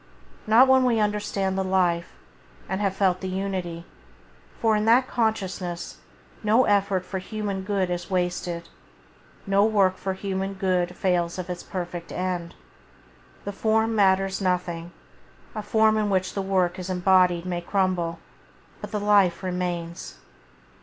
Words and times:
Not 0.47 0.67
when 0.67 0.83
we 0.83 0.99
understand 0.99 1.55
the 1.55 1.63
Life, 1.63 2.13
and 2.67 2.81
have 2.81 2.95
felt 2.95 3.21
the 3.21 3.29
Unity; 3.29 3.85
for 4.59 4.75
in 4.75 4.85
that 4.85 5.07
consciousness 5.07 5.97
no 6.43 6.63
effort 6.65 7.05
for 7.05 7.19
human 7.19 7.61
good 7.61 7.91
is 7.91 8.09
wasted, 8.09 8.67
no 9.45 9.63
work 9.63 9.97
for 9.97 10.13
human 10.13 10.55
good 10.55 10.95
fails 10.95 11.37
of 11.37 11.51
its 11.51 11.61
perfect 11.61 12.11
end. 12.11 12.55
The 13.45 13.51
form 13.53 13.95
matters 13.95 14.41
nothing; 14.41 14.91
a 15.53 15.61
form 15.61 15.99
in 15.99 16.09
which 16.09 16.33
the 16.33 16.41
work 16.41 16.79
is 16.79 16.89
embodied 16.89 17.45
may 17.45 17.61
crumble, 17.61 18.17
but 18.81 18.89
the 18.89 18.99
life 18.99 19.43
remains. 19.43 20.17